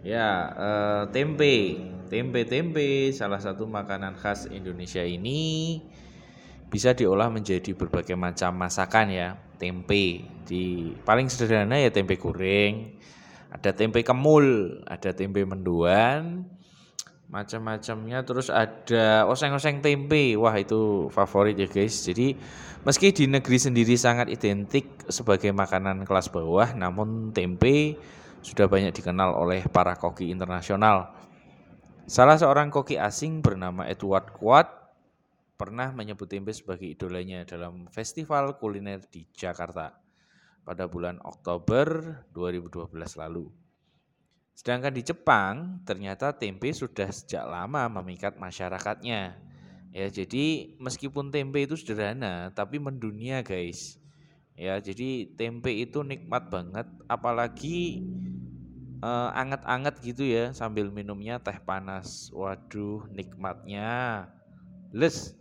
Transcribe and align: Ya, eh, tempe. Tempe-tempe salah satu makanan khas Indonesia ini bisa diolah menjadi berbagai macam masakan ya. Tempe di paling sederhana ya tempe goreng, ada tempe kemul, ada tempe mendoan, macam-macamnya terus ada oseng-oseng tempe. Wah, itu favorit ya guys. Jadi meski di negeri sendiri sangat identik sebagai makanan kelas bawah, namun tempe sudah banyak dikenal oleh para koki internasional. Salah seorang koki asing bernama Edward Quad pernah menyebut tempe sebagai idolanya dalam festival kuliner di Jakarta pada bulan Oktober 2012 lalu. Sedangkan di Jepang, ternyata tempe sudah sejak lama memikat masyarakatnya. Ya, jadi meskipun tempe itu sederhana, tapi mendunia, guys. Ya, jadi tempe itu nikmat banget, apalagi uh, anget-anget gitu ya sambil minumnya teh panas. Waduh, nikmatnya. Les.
Ya, 0.00 0.28
eh, 0.56 1.02
tempe. 1.12 1.76
Tempe-tempe 2.10 3.14
salah 3.14 3.38
satu 3.38 3.70
makanan 3.70 4.18
khas 4.18 4.50
Indonesia 4.50 5.04
ini 5.04 5.78
bisa 6.66 6.90
diolah 6.90 7.30
menjadi 7.30 7.70
berbagai 7.76 8.18
macam 8.18 8.56
masakan 8.58 9.06
ya. 9.12 9.28
Tempe 9.60 10.24
di 10.48 10.96
paling 11.04 11.28
sederhana 11.28 11.76
ya 11.78 11.92
tempe 11.92 12.16
goreng, 12.16 12.96
ada 13.52 13.76
tempe 13.76 14.00
kemul, 14.00 14.80
ada 14.88 15.12
tempe 15.12 15.44
mendoan, 15.44 16.48
macam-macamnya 17.30 18.24
terus 18.26 18.48
ada 18.50 19.28
oseng-oseng 19.28 19.84
tempe. 19.84 20.34
Wah, 20.34 20.56
itu 20.58 21.12
favorit 21.14 21.54
ya 21.60 21.68
guys. 21.68 22.02
Jadi 22.02 22.34
meski 22.82 23.12
di 23.12 23.28
negeri 23.28 23.60
sendiri 23.60 23.94
sangat 23.94 24.32
identik 24.32 25.06
sebagai 25.12 25.52
makanan 25.54 26.02
kelas 26.08 26.32
bawah, 26.32 26.72
namun 26.74 27.30
tempe 27.36 28.00
sudah 28.40 28.66
banyak 28.66 28.92
dikenal 28.96 29.36
oleh 29.36 29.64
para 29.68 29.96
koki 29.96 30.32
internasional. 30.32 31.12
Salah 32.10 32.40
seorang 32.40 32.72
koki 32.72 32.98
asing 32.98 33.44
bernama 33.44 33.86
Edward 33.86 34.34
Quad 34.34 34.66
pernah 35.60 35.92
menyebut 35.92 36.26
tempe 36.26 36.50
sebagai 36.56 36.88
idolanya 36.88 37.44
dalam 37.44 37.86
festival 37.92 38.56
kuliner 38.56 39.04
di 39.06 39.28
Jakarta 39.30 39.92
pada 40.64 40.88
bulan 40.88 41.20
Oktober 41.20 42.20
2012 42.32 42.96
lalu. 43.20 43.52
Sedangkan 44.56 44.92
di 44.92 45.00
Jepang, 45.00 45.80
ternyata 45.88 46.36
tempe 46.36 46.72
sudah 46.72 47.08
sejak 47.08 47.44
lama 47.48 47.88
memikat 48.00 48.36
masyarakatnya. 48.36 49.36
Ya, 49.90 50.06
jadi 50.12 50.76
meskipun 50.76 51.32
tempe 51.32 51.64
itu 51.64 51.80
sederhana, 51.80 52.52
tapi 52.52 52.76
mendunia, 52.76 53.40
guys. 53.40 53.96
Ya, 54.52 54.76
jadi 54.76 55.32
tempe 55.32 55.72
itu 55.72 56.04
nikmat 56.04 56.52
banget, 56.52 56.84
apalagi 57.08 58.04
uh, 59.00 59.30
anget-anget 59.34 59.94
gitu 60.04 60.22
ya 60.24 60.52
sambil 60.52 60.88
minumnya 60.92 61.40
teh 61.40 61.56
panas. 61.60 62.28
Waduh, 62.32 63.08
nikmatnya. 63.12 64.28
Les. 64.92 65.39